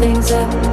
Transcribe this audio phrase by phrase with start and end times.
[0.00, 0.69] things up.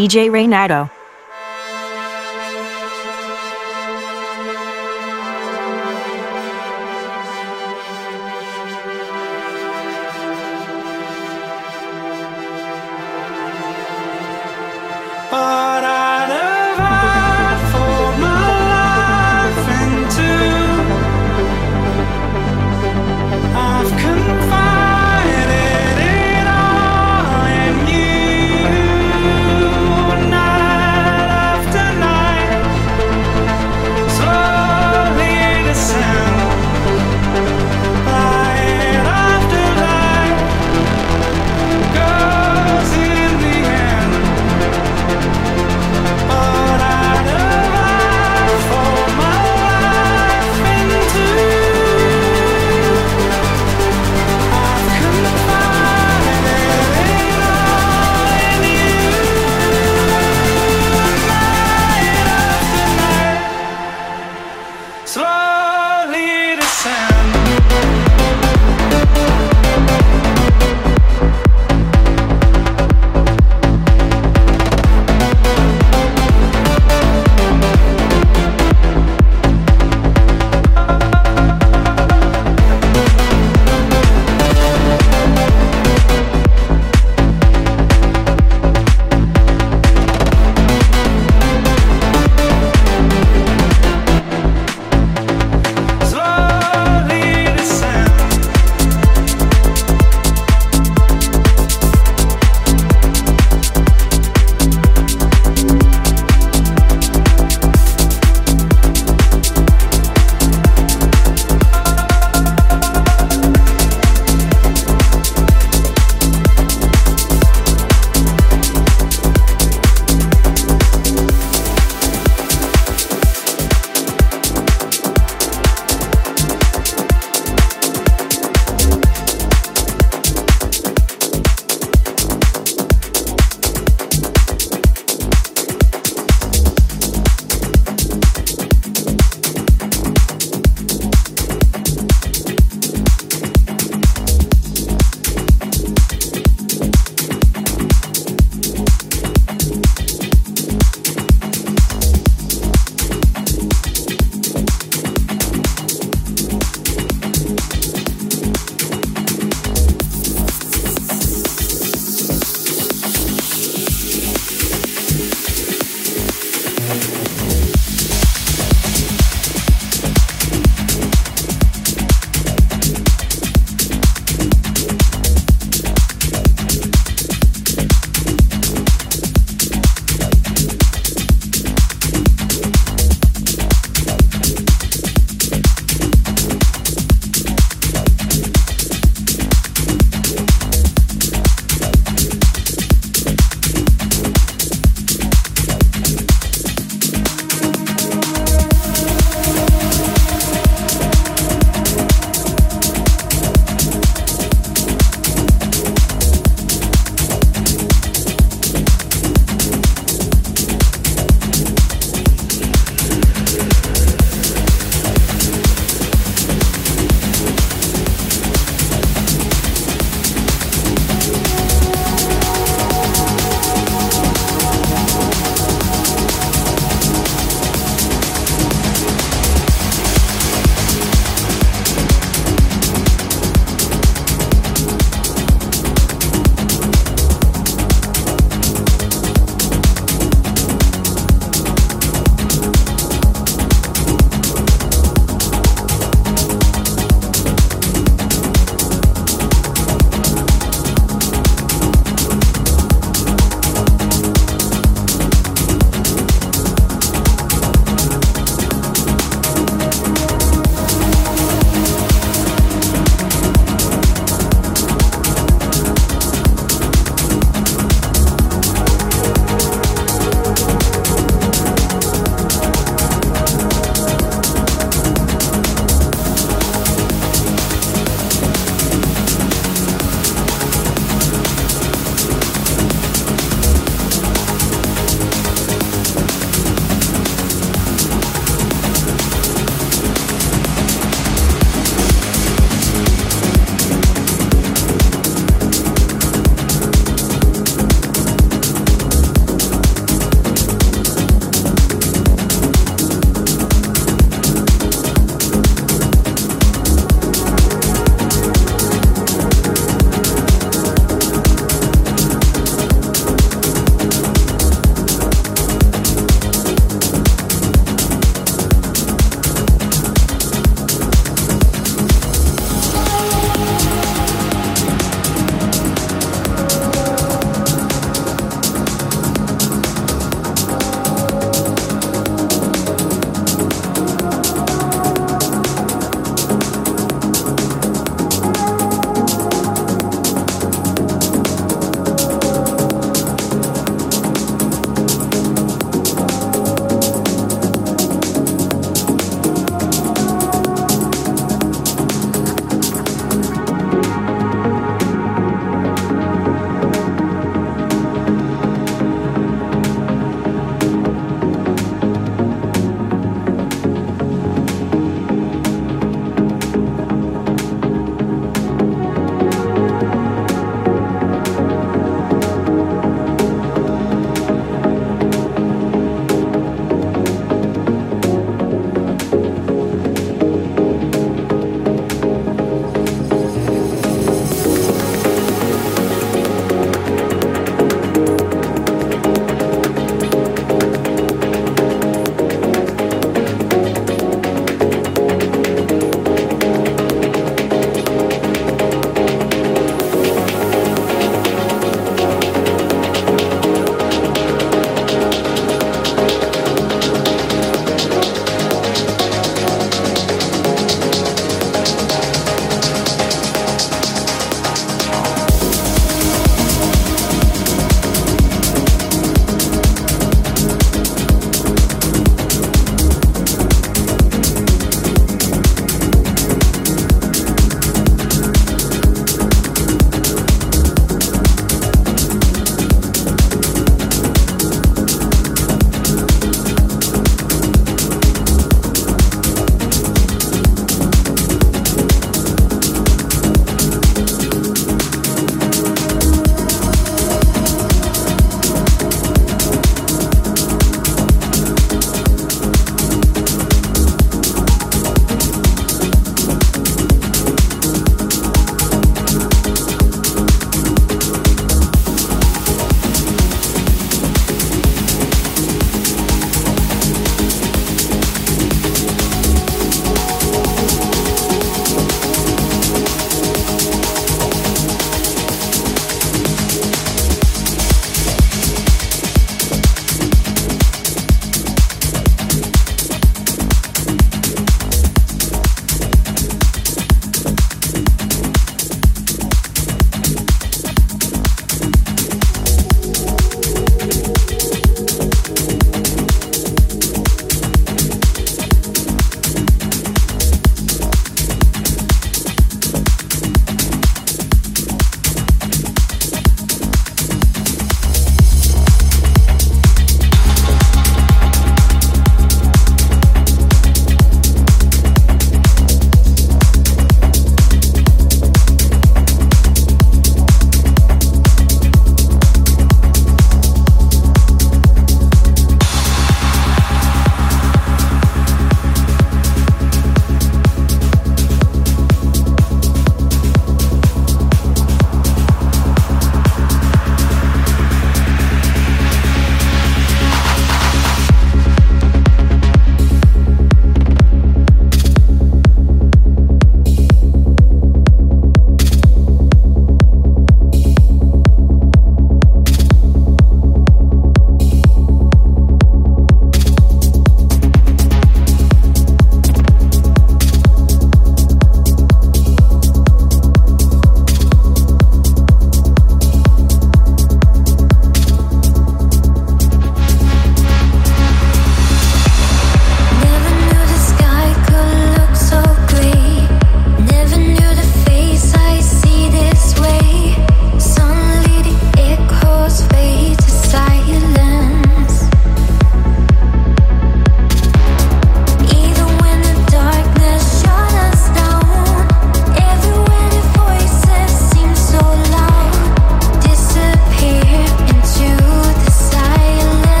[0.00, 0.99] DJ Reynado.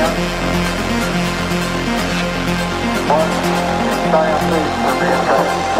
[0.00, 0.08] One
[4.10, 5.79] giant for mankind.